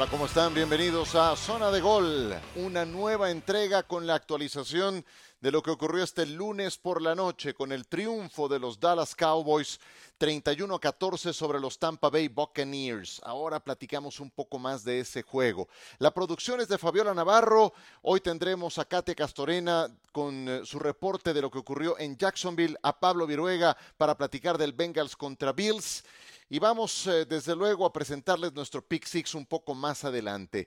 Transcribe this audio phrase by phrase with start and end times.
[0.00, 0.54] Hola, ¿cómo están?
[0.54, 5.04] Bienvenidos a Zona de Gol, una nueva entrega con la actualización
[5.42, 9.14] de lo que ocurrió este lunes por la noche con el triunfo de los Dallas
[9.14, 9.78] Cowboys
[10.16, 13.20] 31 a 14 sobre los Tampa Bay Buccaneers.
[13.24, 15.68] Ahora platicamos un poco más de ese juego.
[15.98, 17.74] La producción es de Fabiola Navarro.
[18.00, 22.78] Hoy tendremos a Kate Castorena con eh, su reporte de lo que ocurrió en Jacksonville,
[22.82, 26.04] a Pablo Viruega para platicar del Bengals contra Bills
[26.52, 30.66] y vamos eh, desde luego a presentarles nuestro Pick Six un poco más adelante.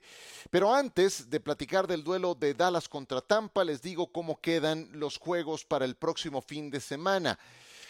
[0.50, 5.18] Pero antes de platicar del duelo de Dallas contra Tampa, les digo cómo quedan los
[5.18, 7.38] juegos para el próximo fin de semana.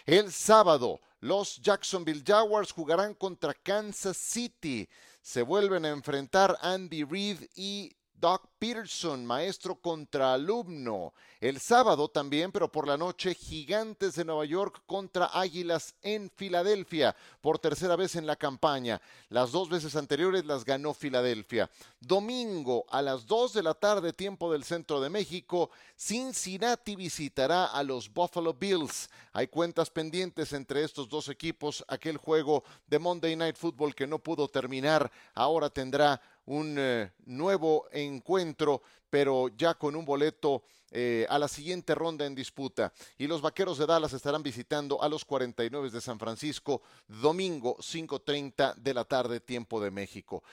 [0.05, 4.89] El sábado, los Jacksonville Jaguars jugarán contra Kansas City.
[5.23, 11.13] Se vuelven a enfrentar Andy Reid y Doc Peterson, maestro contra alumno.
[11.41, 17.15] El sábado también, pero por la noche, Gigantes de Nueva York contra Águilas en Filadelfia,
[17.43, 19.03] por tercera vez en la campaña.
[19.29, 21.69] Las dos veces anteriores las ganó Filadelfia.
[22.01, 27.83] Domingo a las 2 de la tarde, tiempo del centro de México, Cincinnati visitará a
[27.83, 29.11] los Buffalo Bills.
[29.33, 31.85] Hay cuentas pendientes entre estos dos equipos.
[31.89, 37.87] Aquel juego de Monday Night Football que no pudo terminar, ahora tendrá un eh, nuevo
[37.93, 42.93] encuentro, pero ya con un boleto eh, a la siguiente ronda en disputa.
[43.19, 48.77] Y los Vaqueros de Dallas estarán visitando a los 49 de San Francisco domingo 5.30
[48.77, 50.45] de la tarde, tiempo de México.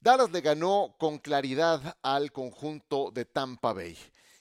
[0.00, 3.98] Dallas le ganó con claridad al conjunto de Tampa Bay.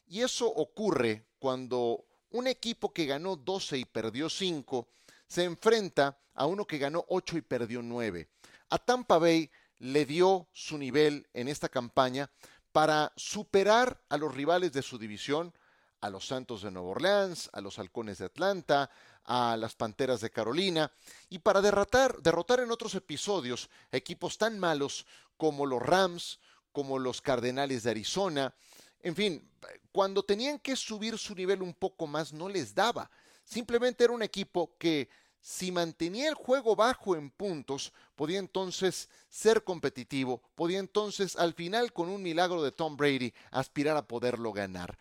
[0.07, 4.87] Y eso ocurre cuando un equipo que ganó 12 y perdió 5
[5.27, 8.27] se enfrenta a uno que ganó 8 y perdió 9.
[8.69, 12.29] A Tampa Bay le dio su nivel en esta campaña
[12.71, 15.53] para superar a los rivales de su división,
[16.01, 18.89] a los Santos de Nueva Orleans, a los Halcones de Atlanta,
[19.25, 20.91] a las Panteras de Carolina,
[21.29, 25.05] y para derrotar, derrotar en otros episodios equipos tan malos
[25.37, 26.39] como los Rams,
[26.71, 28.53] como los Cardenales de Arizona,
[29.01, 29.49] en fin,
[29.91, 33.09] cuando tenían que subir su nivel un poco más no les daba.
[33.45, 35.09] Simplemente era un equipo que
[35.41, 41.93] si mantenía el juego bajo en puntos, podía entonces ser competitivo, podía entonces al final
[41.93, 44.97] con un milagro de Tom Brady aspirar a poderlo ganar.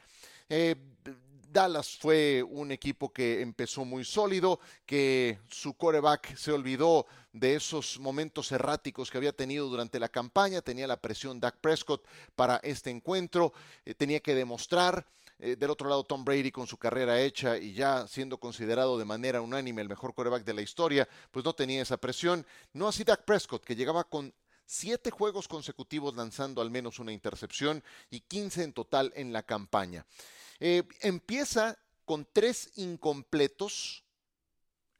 [0.49, 0.77] Eh,
[1.51, 7.99] Dallas fue un equipo que empezó muy sólido, que su coreback se olvidó de esos
[7.99, 12.07] momentos erráticos que había tenido durante la campaña, tenía la presión Dak Prescott
[12.37, 13.53] para este encuentro,
[13.85, 15.07] eh, tenía que demostrar
[15.39, 19.05] eh, del otro lado, Tom Brady con su carrera hecha y ya siendo considerado de
[19.05, 22.45] manera unánime el mejor quarterback de la historia, pues no tenía esa presión.
[22.73, 24.35] No así Dak Prescott, que llegaba con
[24.67, 30.05] siete juegos consecutivos lanzando al menos una intercepción y 15 en total en la campaña.
[30.61, 34.05] Eh, empieza con tres incompletos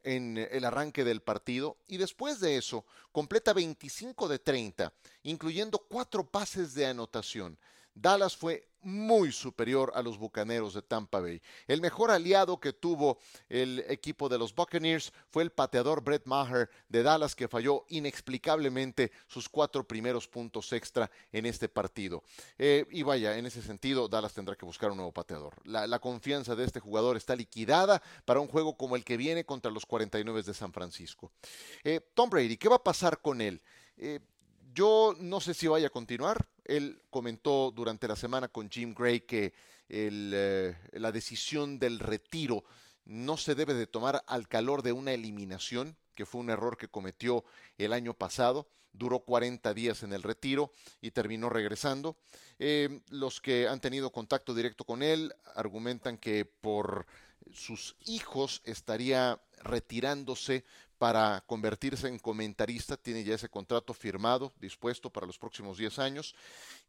[0.03, 6.25] en el arranque del partido y después de eso completa 25 de 30, incluyendo cuatro
[6.25, 7.59] pases de anotación.
[7.93, 11.41] Dallas fue muy superior a los Bucaneros de Tampa Bay.
[11.67, 13.19] El mejor aliado que tuvo
[13.49, 19.11] el equipo de los Buccaneers fue el pateador Brett Maher de Dallas que falló inexplicablemente
[19.27, 22.23] sus cuatro primeros puntos extra en este partido.
[22.57, 25.55] Eh, y vaya, en ese sentido Dallas tendrá que buscar un nuevo pateador.
[25.65, 29.69] La, confianza de este jugador está liquidada para un juego como el que viene contra
[29.69, 31.31] los 49 de San Francisco.
[31.83, 33.61] Eh, Tom Brady, ¿qué va a pasar con él?
[33.97, 34.21] Eh,
[34.73, 36.47] yo no sé si vaya a continuar.
[36.69, 39.53] Él comentó durante la semana con Jim Gray que
[39.89, 42.63] eh, la decisión del retiro
[43.05, 46.87] no se debe de tomar al calor de una eliminación, que fue un error que
[46.87, 47.43] cometió
[47.79, 48.67] el año pasado.
[48.93, 50.71] Duró 40 días en el retiro
[51.01, 52.17] y terminó regresando.
[52.59, 57.07] Eh, los que han tenido contacto directo con él argumentan que por
[57.51, 60.65] sus hijos estaría retirándose
[60.99, 66.35] para convertirse en comentarista, tiene ya ese contrato firmado, dispuesto para los próximos 10 años.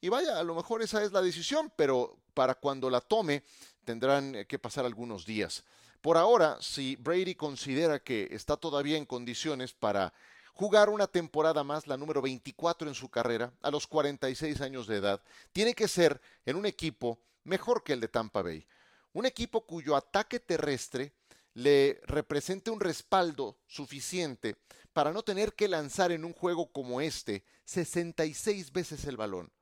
[0.00, 3.44] Y vaya, a lo mejor esa es la decisión, pero para cuando la tome
[3.84, 5.62] tendrán que pasar algunos días.
[6.00, 10.12] Por ahora, si Brady considera que está todavía en condiciones para
[10.54, 14.96] jugar una temporada más, la número 24 en su carrera, a los 46 años de
[14.96, 15.22] edad,
[15.52, 18.66] tiene que ser en un equipo mejor que el de Tampa Bay.
[19.12, 21.12] Un equipo cuyo ataque terrestre
[21.60, 24.56] le represente un respaldo suficiente
[24.94, 29.52] para no tener que lanzar en un juego como este 66 veces el balón.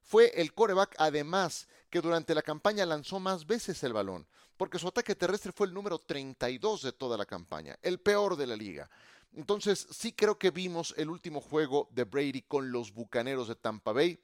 [0.00, 4.26] Fue el coreback además que durante la campaña lanzó más veces el balón,
[4.56, 8.46] porque su ataque terrestre fue el número 32 de toda la campaña, el peor de
[8.46, 8.90] la liga.
[9.34, 13.92] Entonces sí creo que vimos el último juego de Brady con los Bucaneros de Tampa
[13.92, 14.18] Bay.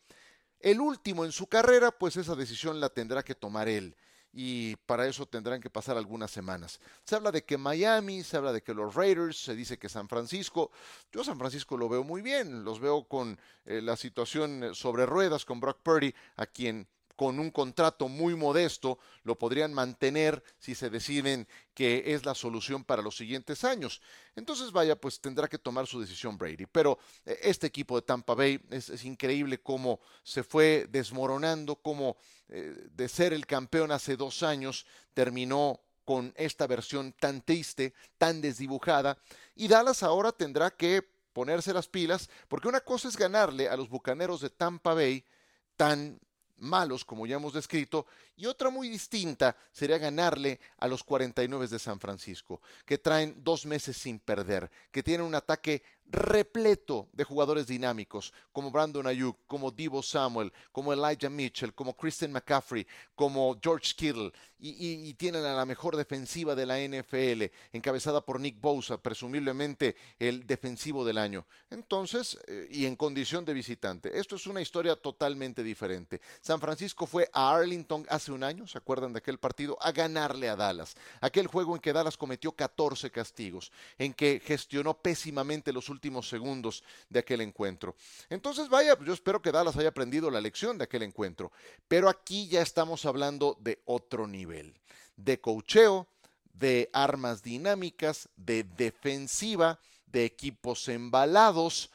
[0.60, 3.94] El último en su carrera, pues esa decisión la tendrá que tomar él
[4.40, 6.78] y para eso tendrán que pasar algunas semanas.
[7.02, 10.08] Se habla de que Miami, se habla de que los Raiders, se dice que San
[10.08, 10.70] Francisco.
[11.10, 15.44] Yo San Francisco lo veo muy bien, los veo con eh, la situación sobre ruedas
[15.44, 16.86] con Brock Purdy, a quien
[17.18, 22.84] con un contrato muy modesto lo podrían mantener si se deciden que es la solución
[22.84, 24.00] para los siguientes años.
[24.36, 26.66] Entonces, vaya, pues tendrá que tomar su decisión Brady.
[26.66, 32.18] Pero eh, este equipo de Tampa Bay es, increíble cómo se fue desmoronando, cómo
[32.48, 38.40] eh, de ser el campeón hace dos años terminó con esta versión tan triste, tan
[38.40, 39.18] desdibujada.
[39.56, 43.88] Y Dallas ahora tendrá que ponerse las pilas, porque una cosa es ganarle a los
[43.88, 45.24] Bucaneros de Tampa Bay
[45.76, 46.20] tan
[46.58, 48.06] malos, como ya hemos descrito,
[48.38, 53.66] y otra muy distinta sería ganarle a los 49 de San Francisco, que traen dos
[53.66, 59.70] meses sin perder, que tienen un ataque repleto de jugadores dinámicos, como Brandon Ayuk, como
[59.70, 65.64] Divo Samuel, como Elijah Mitchell, como Christian McCaffrey, como George Kittle, y, tienen a la
[65.64, 71.46] mejor defensiva de la NFL, encabezada por Nick Bosa, presumiblemente el defensivo del año.
[71.70, 74.18] Entonces, eh, y en condición de visitante.
[74.18, 76.20] Esto es una historia totalmente diferente.
[76.40, 79.76] San Francisco fue a Arlington hace un año, ¿se acuerdan de aquel partido?
[79.80, 80.96] A ganarle a Dallas.
[81.20, 86.82] Aquel juego en que Dallas cometió 14 castigos, en que gestionó pésimamente los últimos segundos
[87.08, 87.94] de aquel encuentro.
[88.30, 91.52] Entonces, vaya, yo espero que Dallas haya aprendido la lección de aquel encuentro.
[91.86, 94.74] Pero aquí ya estamos hablando de otro nivel,
[95.16, 96.06] de cocheo,
[96.52, 101.90] de armas dinámicas, de defensiva, de equipos embalados.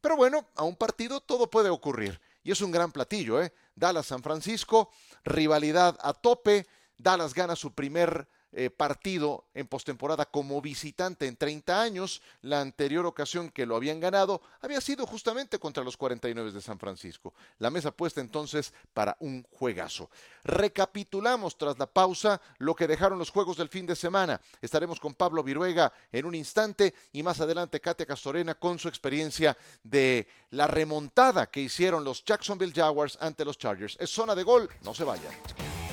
[0.00, 2.20] Pero bueno, a un partido todo puede ocurrir.
[2.42, 3.52] Y es un gran platillo, ¿eh?
[3.74, 4.90] Dallas-San Francisco,
[5.24, 6.66] rivalidad a tope.
[6.96, 12.22] Dallas gana su primer eh, partido en postemporada como visitante en 30 años.
[12.42, 16.78] La anterior ocasión que lo habían ganado había sido justamente contra los 49 de San
[16.78, 17.34] Francisco.
[17.58, 20.08] La mesa puesta entonces para un juegazo.
[20.44, 24.40] Recapitulamos tras la pausa lo que dejaron los juegos del fin de semana.
[24.62, 29.56] Estaremos con Pablo Viruega en un instante y más adelante Katia Castorena con su experiencia
[29.82, 33.96] de la remontada que hicieron los Jacksonville Jaguars ante los Chargers.
[33.98, 35.83] Es zona de gol, no se vayan.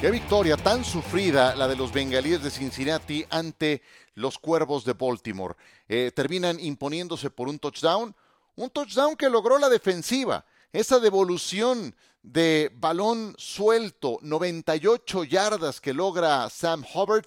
[0.00, 3.82] Qué victoria tan sufrida la de los bengalíes de Cincinnati ante
[4.14, 5.56] los Cuervos de Baltimore.
[5.88, 8.14] Eh, terminan imponiéndose por un touchdown,
[8.54, 10.44] un touchdown que logró la defensiva.
[10.72, 17.26] Esa devolución de balón suelto, 98 yardas que logra Sam Hubbard,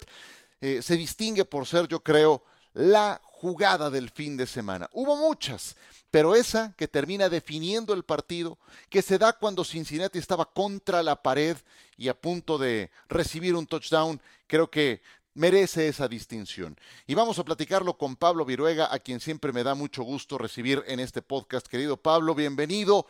[0.62, 2.42] eh, se distingue por ser, yo creo,
[2.72, 4.88] la jugada del fin de semana.
[4.92, 5.74] Hubo muchas,
[6.12, 8.56] pero esa que termina definiendo el partido,
[8.88, 11.56] que se da cuando Cincinnati estaba contra la pared
[11.96, 15.02] y a punto de recibir un touchdown, creo que
[15.34, 16.78] merece esa distinción.
[17.08, 20.84] Y vamos a platicarlo con Pablo Viruega, a quien siempre me da mucho gusto recibir
[20.86, 21.66] en este podcast.
[21.66, 23.08] Querido Pablo, bienvenido.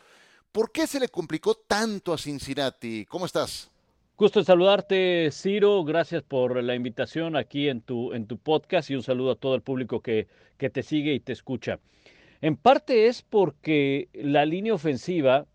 [0.50, 3.05] ¿Por qué se le complicó tanto a Cincinnati?
[3.05, 3.72] ¿Cómo estás?
[4.23, 5.83] Gusto en saludarte, Ciro.
[5.83, 9.57] Gracias por la invitación aquí en tu, en tu podcast y un saludo a todo
[9.57, 10.29] el público que,
[10.59, 11.81] que te sigue y te escucha.
[12.41, 15.49] En parte es porque la línea ofensiva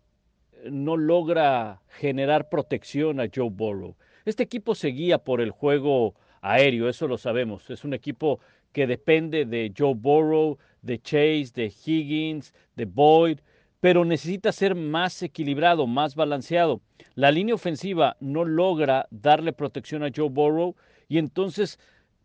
[0.70, 3.96] no logra generar protección a Joe Burrow.
[4.26, 7.70] Este equipo se guía por el juego aéreo, eso lo sabemos.
[7.70, 8.38] Es un equipo
[8.72, 13.38] que depende de Joe Burrow, de Chase, de Higgins, de Boyd,
[13.80, 16.80] pero necesita ser más equilibrado, más balanceado.
[17.14, 20.74] La línea ofensiva no logra darle protección a Joe Burrow
[21.08, 21.78] y entonces,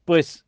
[0.06, 0.46] pues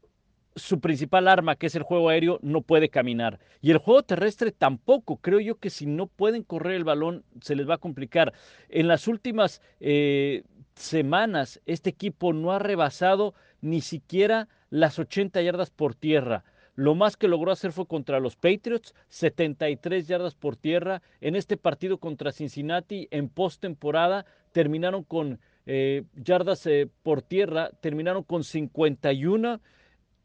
[0.55, 3.39] su principal arma, que es el juego aéreo, no puede caminar.
[3.61, 5.17] Y el juego terrestre tampoco.
[5.17, 8.33] Creo yo que si no pueden correr el balón, se les va a complicar.
[8.69, 10.43] En las últimas eh,
[10.75, 16.45] semanas, este equipo no ha rebasado ni siquiera las 80 yardas por tierra.
[16.75, 21.01] Lo más que logró hacer fue contra los Patriots, 73 yardas por tierra.
[21.21, 28.23] En este partido contra Cincinnati, en postemporada, terminaron con eh, yardas eh, por tierra, terminaron
[28.23, 29.61] con 51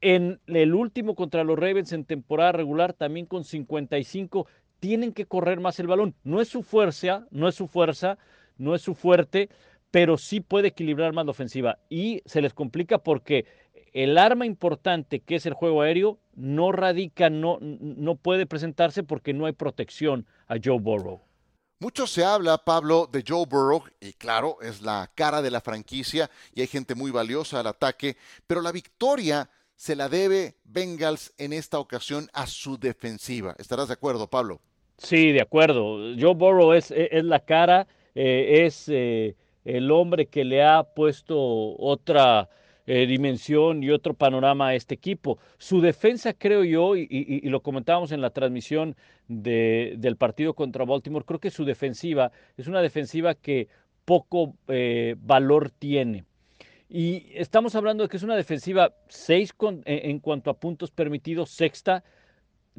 [0.00, 4.46] en el último contra los Ravens en temporada regular, también con 55,
[4.80, 6.14] tienen que correr más el balón.
[6.24, 8.18] No es su fuerza, no es su fuerza,
[8.56, 9.50] no es su fuerte,
[9.90, 11.78] pero sí puede equilibrar más la ofensiva.
[11.88, 13.44] Y se les complica porque
[13.92, 19.32] el arma importante que es el juego aéreo no radica, no, no puede presentarse porque
[19.32, 21.20] no hay protección a Joe Burrow.
[21.78, 26.30] Mucho se habla, Pablo, de Joe Burrow, y claro, es la cara de la franquicia
[26.54, 28.16] y hay gente muy valiosa al ataque,
[28.46, 33.54] pero la victoria se la debe Bengals en esta ocasión a su defensiva.
[33.58, 34.60] ¿Estarás de acuerdo, Pablo?
[34.98, 35.96] Sí, de acuerdo.
[36.20, 41.38] Joe Burrow es, es la cara, eh, es eh, el hombre que le ha puesto
[41.78, 42.50] otra
[42.92, 45.38] eh, dimensión y otro panorama a este equipo.
[45.58, 48.96] Su defensa, creo yo, y, lo comentábamos en la transmisión
[49.28, 53.68] del partido contra Baltimore, creo que su defensiva es una defensiva que
[54.04, 56.24] poco eh, valor tiene.
[56.88, 59.54] Y estamos hablando de que es una defensiva 6
[59.84, 62.02] en cuanto a puntos permitidos, sexta,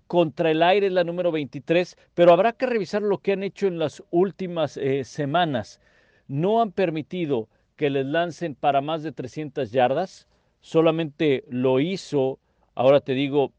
[0.07, 3.67] contra el aire es la número 23, pero habrá que revisar lo que han hecho
[3.67, 5.79] en las últimas eh, semanas.
[6.27, 7.47] No han permitido
[7.81, 10.27] que les lancen para más de 300 yardas,
[10.59, 12.37] solamente lo hizo,
[12.75, 13.53] ahora te digo,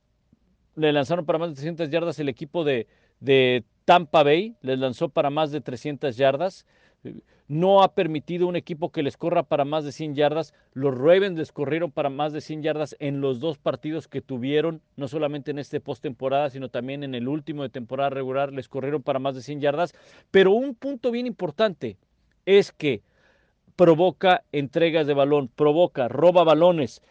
[0.76, 2.86] le lanzaron para más de 300 yardas el equipo de,
[3.18, 6.66] de Tampa Bay, les lanzó para más de 300 yardas
[7.48, 10.54] no ha permitido un equipo que les corra para más de 100 yardas.
[10.72, 14.80] Los Ravens les corrieron para más de 100 yardas en los dos partidos que tuvieron,
[14.96, 19.02] no solamente en este postemporada, sino también en el último de temporada regular, les corrieron
[19.02, 19.94] para más de 100 yardas.
[20.30, 21.98] Pero un punto bien importante
[22.46, 23.02] es que
[23.76, 27.02] provoca entregas de balón, provoca, roba balones.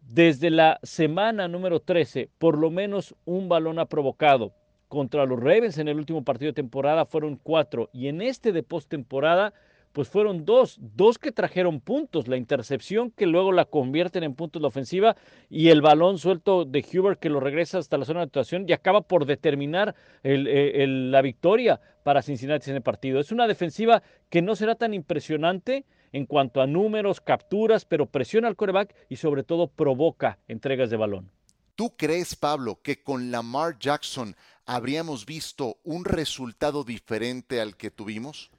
[0.00, 4.52] Desde la semana número 13, por lo menos un balón ha provocado.
[4.88, 8.64] Contra los Ravens en el último partido de temporada fueron cuatro y en este de
[8.64, 9.52] postemporada
[9.92, 14.62] pues fueron dos, dos que trajeron puntos, la intercepción que luego la convierten en puntos
[14.62, 15.16] de ofensiva
[15.48, 18.72] y el balón suelto de Huber que lo regresa hasta la zona de actuación y
[18.72, 23.20] acaba por determinar eh, la victoria para Cincinnati en el partido.
[23.20, 28.48] Es una defensiva que no será tan impresionante en cuanto a números, capturas, pero presiona
[28.48, 31.30] al coreback y sobre todo provoca entregas de balón.
[31.74, 34.36] ¿Tú crees, Pablo, que con Lamar Jackson
[34.66, 38.50] habríamos visto un resultado diferente al que tuvimos?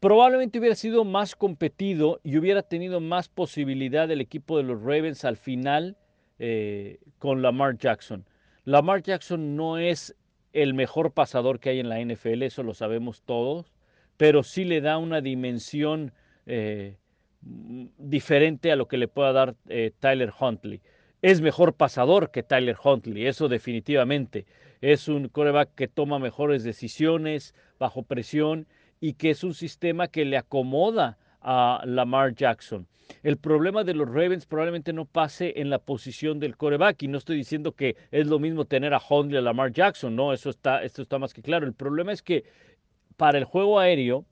[0.00, 5.24] probablemente hubiera sido más competido y hubiera tenido más posibilidad el equipo de los Ravens
[5.24, 5.96] al final
[6.38, 8.24] eh, con Lamar Jackson.
[8.64, 10.16] Lamar Jackson no es
[10.52, 13.72] el mejor pasador que hay en la NFL, eso lo sabemos todos,
[14.16, 16.12] pero sí le da una dimensión
[16.46, 16.96] eh,
[17.42, 20.80] diferente a lo que le pueda dar eh, Tyler Huntley.
[21.22, 24.46] Es mejor pasador que Tyler Huntley, eso definitivamente.
[24.80, 28.66] Es un coreback que toma mejores decisiones bajo presión
[29.00, 32.86] y que es un sistema que le acomoda a Lamar Jackson.
[33.22, 37.18] El problema de los Ravens probablemente no pase en la posición del coreback y no
[37.18, 40.82] estoy diciendo que es lo mismo tener a Hundley a Lamar Jackson, no, eso está,
[40.84, 41.66] esto está más que claro.
[41.66, 42.44] El problema es que
[43.16, 44.24] para el juego aéreo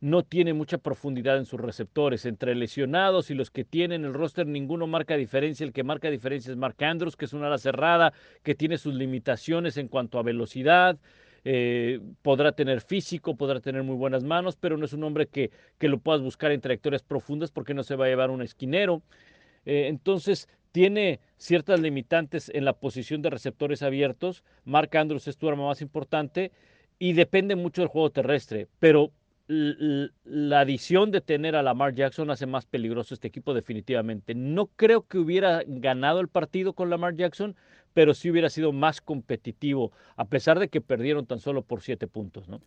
[0.00, 2.24] no tiene mucha profundidad en sus receptores.
[2.24, 5.64] Entre lesionados y los que tienen el roster, ninguno marca diferencia.
[5.64, 8.94] El que marca diferencia es Mark Andrews, que es una ala cerrada, que tiene sus
[8.94, 10.98] limitaciones en cuanto a velocidad.
[11.44, 15.50] Eh, podrá tener físico, podrá tener muy buenas manos, pero no es un hombre que,
[15.78, 19.02] que lo puedas buscar en trayectorias profundas porque no se va a llevar un esquinero.
[19.66, 24.44] Eh, entonces, tiene ciertas limitantes en la posición de receptores abiertos.
[24.64, 26.52] Mark Andrews es tu arma más importante
[26.98, 29.10] y depende mucho del juego terrestre, pero
[29.50, 34.34] la adición de tener a Lamar Jackson hace más peligroso este equipo definitivamente.
[34.34, 37.56] No creo que hubiera ganado el partido con Lamar Jackson,
[37.92, 42.06] pero sí hubiera sido más competitivo, a pesar de que perdieron tan solo por siete
[42.06, 42.60] puntos, ¿no?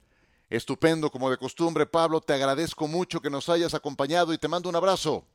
[0.49, 2.19] Estupendo, como de costumbre, Pablo.
[2.19, 5.25] Te agradezco mucho que nos hayas acompañado y te mando un abrazo.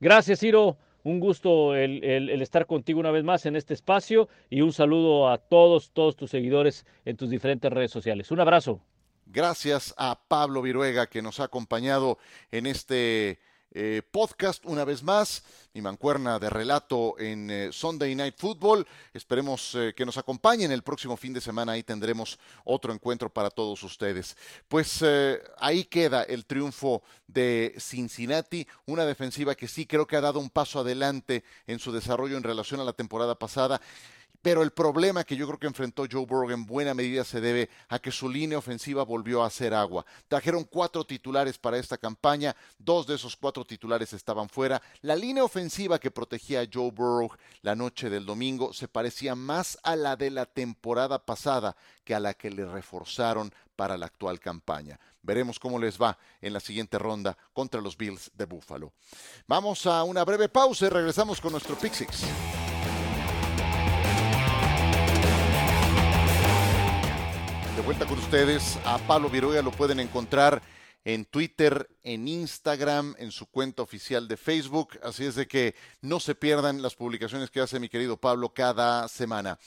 [0.00, 0.76] Gracias, Ciro.
[1.04, 5.30] Un gusto el, el, estar contigo una vez más en este espacio y un saludo
[5.30, 8.30] a todos, todos tus seguidores en tus diferentes redes sociales.
[8.30, 8.82] Un abrazo.
[9.30, 12.16] Gracias a Pablo Viruega que nos ha acompañado
[12.50, 13.38] en este
[13.72, 15.44] eh, podcast una vez más,
[15.74, 18.86] mi mancuerna de relato en eh, Sunday Night Football.
[19.12, 23.50] Esperemos eh, que nos acompañen el próximo fin de semana, ahí tendremos otro encuentro para
[23.50, 24.34] todos ustedes.
[24.66, 25.04] Pues
[25.58, 30.48] ahí queda el triunfo de Cincinnati, una defensiva que sí creo que ha dado un
[30.48, 33.78] paso adelante en su desarrollo en relación a la temporada pasada.
[34.40, 37.68] Pero el problema que yo creo que enfrentó Joe Burrow en buena medida se debe
[37.88, 40.06] a que su línea ofensiva volvió a hacer agua.
[40.28, 44.80] Trajeron cuatro titulares para esta campaña, dos de esos cuatro titulares estaban fuera.
[45.02, 47.30] La línea ofensiva que protegía a Joe Burrow
[47.62, 52.20] la noche del domingo se parecía más a la de la temporada pasada que a
[52.20, 54.98] la que le reforzaron para la actual campaña.
[55.22, 58.92] Veremos cómo les va en la siguiente ronda contra los Bills de Buffalo.
[59.46, 62.57] Vamos a una breve pausa y regresamos con nuestro Pick de
[67.88, 68.78] vuelta con ustedes.
[68.84, 70.60] A Pablo Viruega lo pueden encontrar
[71.06, 75.00] en Twitter, en Instagram, en su cuenta oficial de Facebook.
[75.02, 79.08] Así es de que no se pierdan las publicaciones que hace mi querido Pablo cada
[79.08, 79.58] semana.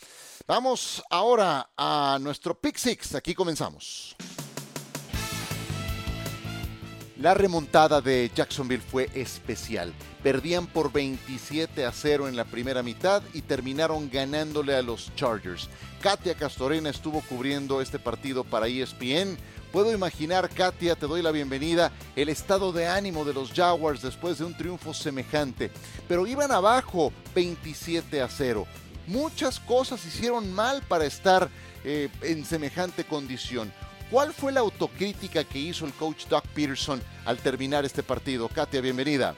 [0.46, 3.16] Vamos ahora a nuestro Pick Six.
[3.16, 4.16] Aquí comenzamos.
[7.22, 9.94] La remontada de Jacksonville fue especial.
[10.24, 15.70] Perdían por 27 a 0 en la primera mitad y terminaron ganándole a los Chargers.
[16.01, 19.38] Katia Castorena estuvo cubriendo este partido para ESPN.
[19.72, 24.40] Puedo imaginar, Katia, te doy la bienvenida, el estado de ánimo de los Jaguars después
[24.40, 25.70] de un triunfo semejante.
[26.08, 28.66] Pero iban abajo 27 a 0.
[29.06, 31.50] Muchas cosas hicieron mal para estar
[31.84, 33.72] eh, en semejante condición.
[34.12, 38.50] ¿Cuál fue la autocrítica que hizo el coach Doug Peterson al terminar este partido?
[38.50, 39.38] Katia, bienvenida.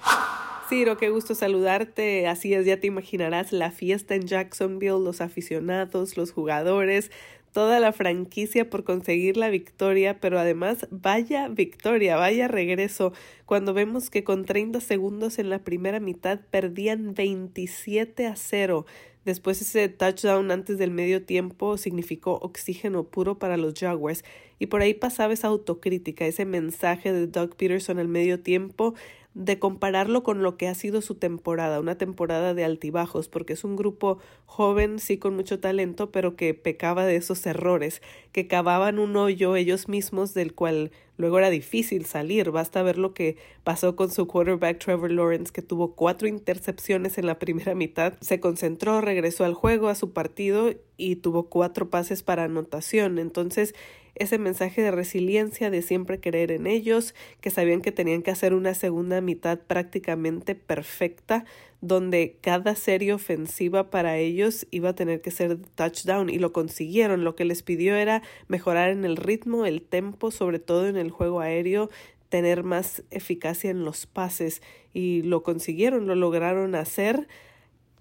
[0.67, 2.27] Ciro, qué gusto saludarte.
[2.27, 7.11] Así es, ya te imaginarás la fiesta en Jacksonville, los aficionados, los jugadores,
[7.51, 13.13] toda la franquicia por conseguir la victoria, pero además vaya victoria, vaya regreso,
[13.45, 18.87] cuando vemos que con 30 segundos en la primera mitad perdían 27 a 0.
[19.25, 24.23] Después ese touchdown antes del medio tiempo significó oxígeno puro para los Jaguars.
[24.59, 28.95] Y por ahí pasaba esa autocrítica, ese mensaje de Doug Peterson al medio tiempo
[29.33, 33.63] de compararlo con lo que ha sido su temporada, una temporada de altibajos, porque es
[33.63, 38.99] un grupo joven, sí con mucho talento, pero que pecaba de esos errores, que cavaban
[38.99, 42.51] un hoyo ellos mismos del cual luego era difícil salir.
[42.51, 47.25] Basta ver lo que pasó con su quarterback Trevor Lawrence, que tuvo cuatro intercepciones en
[47.25, 52.21] la primera mitad, se concentró, regresó al juego, a su partido y tuvo cuatro pases
[52.21, 53.17] para anotación.
[53.17, 53.73] Entonces,
[54.15, 58.53] ese mensaje de resiliencia, de siempre creer en ellos, que sabían que tenían que hacer
[58.53, 61.45] una segunda mitad prácticamente perfecta,
[61.81, 67.23] donde cada serie ofensiva para ellos iba a tener que ser touchdown y lo consiguieron.
[67.23, 71.11] Lo que les pidió era mejorar en el ritmo, el tempo, sobre todo en el
[71.11, 71.89] juego aéreo,
[72.29, 74.61] tener más eficacia en los pases
[74.93, 77.27] y lo consiguieron, lo lograron hacer.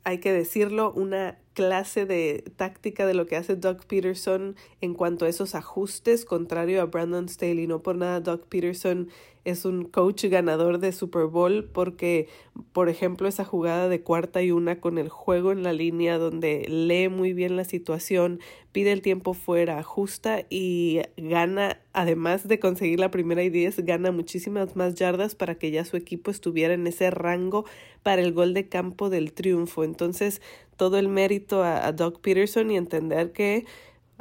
[0.05, 5.25] Hay que decirlo, una clase de táctica de lo que hace Doug Peterson en cuanto
[5.25, 7.67] a esos ajustes, contrario a Brandon Staley.
[7.67, 9.09] No por nada Doug Peterson
[9.45, 12.29] es un coach ganador de Super Bowl porque,
[12.73, 16.67] por ejemplo, esa jugada de cuarta y una con el juego en la línea donde
[16.69, 18.41] lee muy bien la situación,
[18.73, 24.13] pide el tiempo fuera, ajusta y gana, además de conseguir la primera y diez, gana
[24.13, 27.65] muchísimas más yardas para que ya su equipo estuviera en ese rango
[28.03, 29.85] para el gol de campo del triunfo.
[29.85, 30.41] Entonces,
[30.77, 33.67] todo el mérito a, Doug Peterson y entender que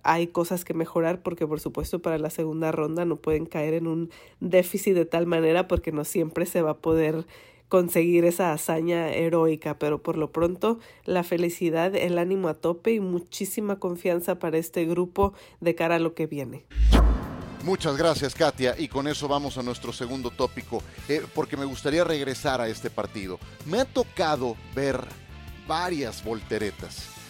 [0.04, 3.88] hay cosas que mejorar porque por supuesto para la segunda ronda no pueden caer en
[3.88, 4.10] un
[4.40, 7.26] déficit de tal manera porque no siempre se va a poder
[7.72, 13.00] conseguir esa hazaña heroica, pero por lo pronto la felicidad, el ánimo a tope y
[13.00, 16.66] muchísima confianza para este grupo de cara a lo que viene.
[17.64, 18.76] Muchas gracias, Katia.
[18.78, 22.90] Y con eso vamos a nuestro segundo tópico, eh, porque me gustaría regresar a este
[22.90, 23.40] partido.
[23.66, 25.00] Me ha tocado ver
[25.66, 27.21] varias volteretas.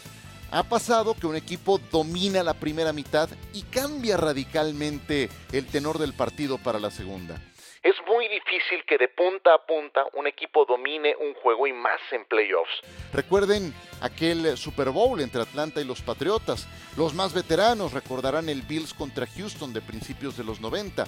[0.54, 6.14] Ha pasado que un equipo domina la primera mitad y cambia radicalmente el tenor del
[6.14, 7.42] partido para la segunda.
[7.82, 12.02] Es muy difícil que de punta a punta un equipo domine un juego y más
[12.12, 12.82] en playoffs.
[13.14, 16.68] Recuerden aquel Super Bowl entre Atlanta y los Patriotas.
[16.98, 21.08] Los más veteranos recordarán el Bills contra Houston de principios de los 90.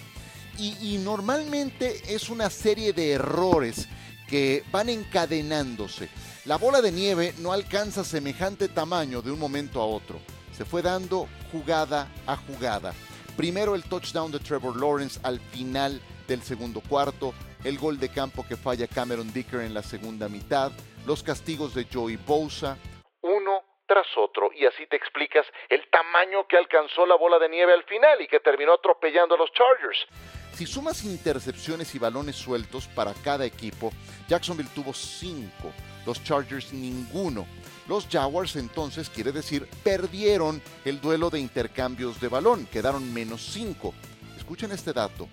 [0.58, 3.90] Y, y normalmente es una serie de errores
[4.28, 6.10] que van encadenándose.
[6.46, 10.20] La bola de nieve no alcanza semejante tamaño de un momento a otro.
[10.52, 12.94] Se fue dando jugada a jugada.
[13.38, 17.34] Primero el touchdown de Trevor Lawrence al final del segundo cuarto,
[17.64, 20.72] el gol de campo que falla Cameron Dicker en la segunda mitad,
[21.06, 22.78] los castigos de Joey Bosa,
[23.22, 27.74] uno tras otro, y así te explicas el tamaño que alcanzó la bola de nieve
[27.74, 30.08] al final y que terminó atropellando a los Chargers.
[30.56, 33.92] Si sumas intercepciones y balones sueltos para cada equipo,
[34.28, 35.72] Jacksonville tuvo cinco
[36.06, 37.46] los Chargers ninguno.
[37.88, 43.94] Los Jaguars entonces, quiere decir, perdieron el duelo de intercambios de balón, quedaron menos 5.
[44.38, 45.28] Escuchen este dato.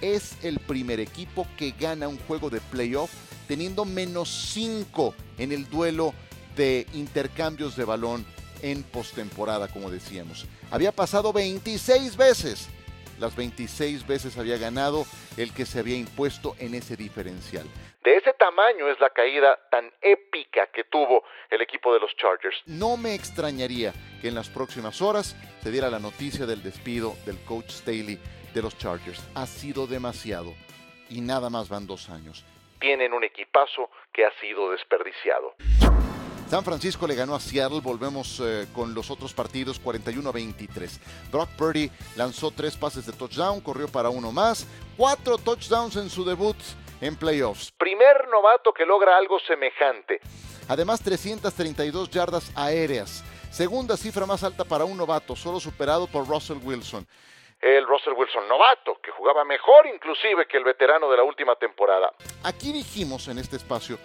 [0.00, 3.10] Es el primer equipo que gana un juego de playoff
[3.48, 6.12] teniendo menos 5 en el duelo
[6.56, 8.26] de intercambios de balón
[8.62, 10.46] en postemporada, como decíamos.
[10.70, 12.68] Había pasado 26 veces.
[13.18, 15.04] Las 26 veces había ganado
[15.36, 17.66] el que se había impuesto en ese diferencial.
[18.04, 22.62] De ese tamaño es la caída tan épica que tuvo el equipo de los Chargers.
[22.66, 27.38] No me extrañaría que en las próximas horas se diera la noticia del despido del
[27.44, 28.20] coach Staley
[28.54, 29.22] de los Chargers.
[29.34, 30.54] Ha sido demasiado
[31.10, 32.44] y nada más van dos años.
[32.78, 35.56] Tienen un equipazo que ha sido desperdiciado.
[36.48, 41.00] San Francisco le ganó a Seattle, volvemos eh, con los otros partidos 41 a 23.
[41.32, 44.64] Brock Purdy lanzó tres pases de touchdown, corrió para uno más,
[44.96, 46.56] cuatro touchdowns en su debut
[47.00, 47.72] en playoffs.
[47.72, 50.20] Primer novato que logra algo semejante.
[50.68, 53.24] Además, 332 yardas aéreas.
[53.50, 57.06] Segunda cifra más alta para un novato, solo superado por Russell Wilson.
[57.60, 62.12] el Russell Wilson novato, que jugaba mejor inclusive que el veterano de la última temporada.
[62.44, 63.98] Aquí dijimos en este espacio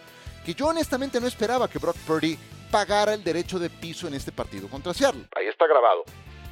[0.45, 2.37] que yo honestamente no esperaba que Brock Purdy
[2.71, 5.27] pagara el derecho de piso en este partido contra Seattle.
[5.35, 6.03] Ahí está grabado.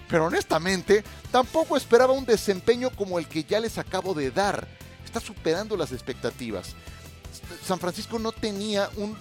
[0.09, 4.67] Pero honestamente, tampoco esperaba un desempeño como el que ya les acabo de dar.
[5.05, 6.75] Está superando las expectativas.
[7.63, 9.17] San Francisco no tenía un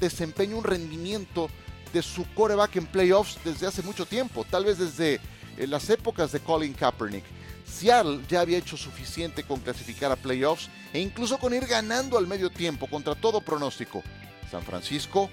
[0.00, 1.48] desempeño, un rendimiento
[1.92, 5.20] de su coreback en playoffs desde hace mucho tiempo, tal vez desde
[5.56, 7.24] eh, las épocas de Colin Kaepernick.
[7.70, 12.26] Seattle ya había hecho suficiente con clasificar a playoffs e incluso con ir ganando al
[12.26, 14.02] medio tiempo contra todo pronóstico.
[14.50, 15.30] San Francisco,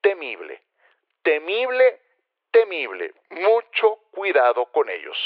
[0.00, 0.62] temible,
[1.22, 2.00] temible,
[2.52, 3.12] temible.
[3.30, 5.16] Mucho cuidado con ellos.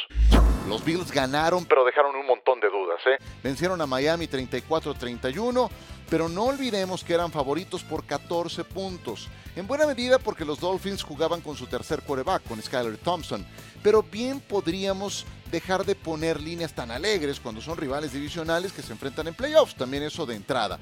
[0.68, 3.00] Los Bills ganaron, pero dejaron un montón de dudas.
[3.07, 3.18] ¿eh?
[3.42, 5.68] Vencieron a Miami 34-31,
[6.09, 9.29] pero no olvidemos que eran favoritos por 14 puntos.
[9.57, 13.44] En buena medida porque los Dolphins jugaban con su tercer quarterback, con Skyler Thompson.
[13.83, 18.93] Pero bien podríamos dejar de poner líneas tan alegres cuando son rivales divisionales que se
[18.93, 19.75] enfrentan en playoffs.
[19.75, 20.79] También eso de entrada.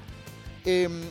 [0.65, 1.01] Em,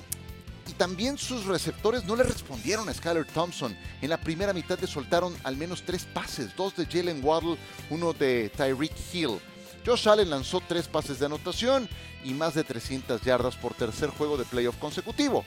[0.68, 3.76] y también sus receptores no le respondieron a Skyler Thompson.
[4.02, 7.56] En la primera mitad le soltaron al menos tres pases, dos de Jalen Waddle,
[7.90, 9.40] uno de Tyreek Hill.
[9.86, 11.88] Josh Allen lanzó tres pases de anotación
[12.22, 15.44] y más de 300 yardas por tercer juego de playoff consecutivo.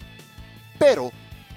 [0.80, 1.12] Pero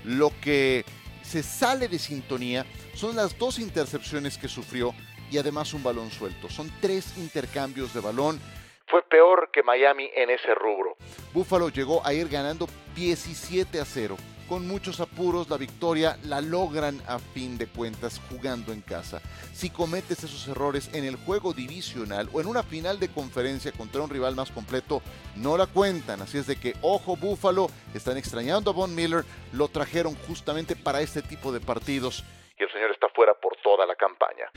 [0.04, 0.84] lo que
[1.24, 4.94] se sale de sintonía son las dos intercepciones que sufrió
[5.30, 6.48] y además un balón suelto.
[6.48, 8.40] Son tres intercambios de balón
[8.86, 10.96] fue peor que Miami en ese rubro.
[11.32, 14.16] Buffalo llegó a ir ganando 17 a 0.
[14.48, 19.22] Con muchos apuros la victoria la logran a fin de cuentas jugando en casa.
[19.52, 24.02] Si cometes esos errores en el juego divisional o en una final de conferencia contra
[24.02, 25.00] un rival más completo,
[25.36, 26.20] no la cuentan.
[26.20, 31.00] Así es de que, ojo Buffalo, están extrañando a Von Miller, lo trajeron justamente para
[31.00, 32.22] este tipo de partidos
[32.58, 34.50] y el señor está fuera por toda la campaña.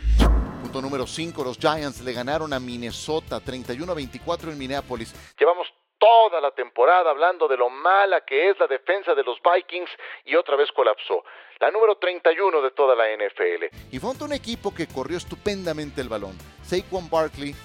[0.61, 5.13] Punto número 5, los Giants le ganaron a Minnesota 31 a 24 en Minneapolis.
[5.39, 5.67] Llevamos
[5.99, 9.89] toda la temporada hablando de lo mala que es la defensa de los Vikings
[10.25, 11.23] y otra vez colapsó.
[11.59, 13.75] La número 31 de toda la NFL.
[13.91, 16.37] Y fue un equipo que corrió estupendamente el balón.
[16.63, 17.55] Saquon Barkley,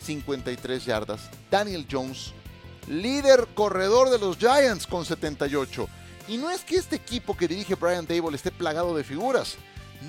[0.00, 1.30] 53 yardas.
[1.50, 2.32] Daniel Jones,
[2.88, 5.88] líder corredor de los Giants con 78.
[6.28, 9.58] Y no es que este equipo que dirige Brian Dable esté plagado de figuras.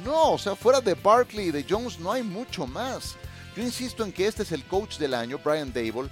[0.06, 3.18] No, o sea, fuera de Barkley y de Jones no hay mucho más.
[3.56, 6.10] Yo insisto en que este es el coach del año, Brian Dable.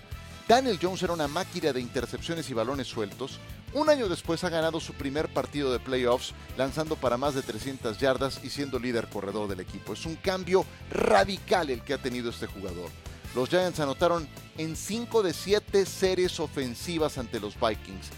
[0.50, 3.38] Daniel Jones era una máquina de intercepciones y balones sueltos.
[3.72, 8.00] Un año después ha ganado su primer partido de playoffs, lanzando para más de 300
[8.00, 9.94] yardas y siendo líder corredor del equipo.
[9.94, 12.90] Es un cambio radical el que ha tenido este jugador.
[13.36, 18.10] Los Giants anotaron en 5 de 7 series ofensivas ante los Vikings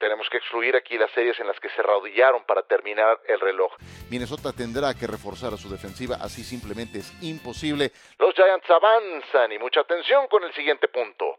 [0.00, 3.70] tenemos que excluir aquí las series en las que se rodillaron para terminar el reloj.
[4.10, 7.92] Minnesota tendrá que reforzar a su defensiva, así simplemente es imposible.
[8.18, 11.36] Los Giants avanzan y mucha atención con el siguiente punto.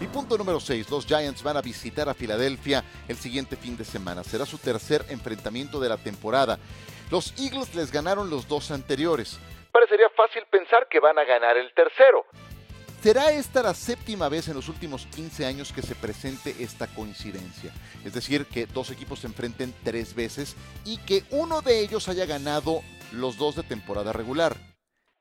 [0.00, 3.84] Y punto número 6, los Giants van a visitar a Filadelfia el siguiente fin de
[3.84, 4.24] semana.
[4.24, 6.58] Será su tercer enfrentamiento de la temporada.
[7.10, 9.38] Los Eagles les ganaron los dos anteriores.
[9.70, 12.26] Parecería fácil pensar que van a ganar el tercero.
[13.04, 17.70] ¿Será esta la séptima vez en los últimos 15 años que se presente esta coincidencia?
[18.02, 22.24] Es decir, que dos equipos se enfrenten tres veces y que uno de ellos haya
[22.24, 22.80] ganado
[23.12, 24.56] los dos de temporada regular.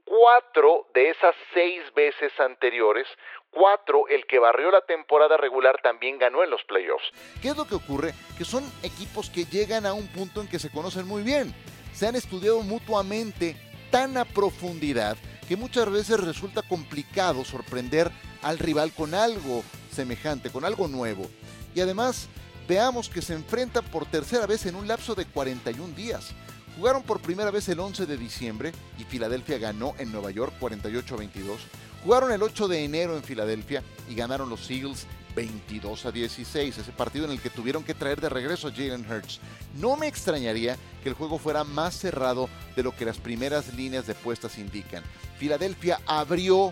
[0.05, 3.05] Cuatro de esas seis veces anteriores,
[3.51, 7.11] cuatro, el que barrió la temporada regular también ganó en los playoffs.
[7.41, 8.13] ¿Qué es lo que ocurre?
[8.37, 11.53] Que son equipos que llegan a un punto en que se conocen muy bien.
[11.93, 13.57] Se han estudiado mutuamente
[13.91, 20.65] tan a profundidad que muchas veces resulta complicado sorprender al rival con algo semejante, con
[20.65, 21.29] algo nuevo.
[21.75, 22.27] Y además,
[22.67, 26.31] veamos que se enfrentan por tercera vez en un lapso de 41 días.
[26.77, 31.15] Jugaron por primera vez el 11 de diciembre y Filadelfia ganó en Nueva York 48
[31.15, 31.59] a 22.
[32.03, 36.91] Jugaron el 8 de enero en Filadelfia y ganaron los Eagles 22 a 16, ese
[36.91, 39.39] partido en el que tuvieron que traer de regreso a Jalen Hurts.
[39.75, 44.07] No me extrañaría que el juego fuera más cerrado de lo que las primeras líneas
[44.07, 45.03] de puestas indican.
[45.37, 46.71] Filadelfia abrió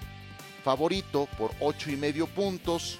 [0.64, 3.00] favorito por 8 y medio puntos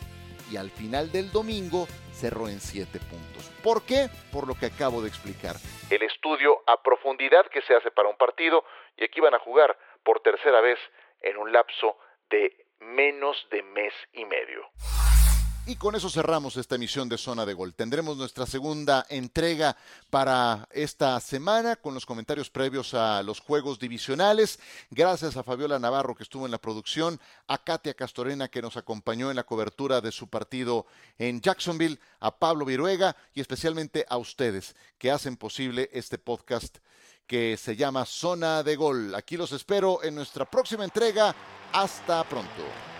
[0.52, 3.50] y al final del domingo cerró en 7 puntos.
[3.64, 4.10] ¿Por qué?
[4.32, 5.56] Por lo que acabo de explicar.
[5.90, 8.64] El estudio a profundidad que se hace para un partido
[8.98, 10.80] y aquí van a jugar por tercera vez
[11.22, 11.98] en un lapso
[12.30, 14.66] de menos de mes y medio.
[15.68, 17.76] Y con eso cerramos esta emisión de Zona de Gol.
[17.76, 19.78] Tendremos nuestra segunda entrega
[20.10, 24.60] para esta semana con los comentarios previos a los juegos divisionales.
[24.90, 29.30] Gracias a Fabiola Navarro que estuvo en la producción, a Katia Castorena que nos acompañó
[29.30, 30.88] en la cobertura de su partido
[31.20, 36.80] en Jacksonville, a Pablo Viruega y especialmente a ustedes que hacen posible este podcast
[37.28, 39.14] que se llama Zona de Gol.
[39.14, 41.36] Aquí los espero en nuestra próxima entrega.
[41.72, 42.91] Hasta pronto.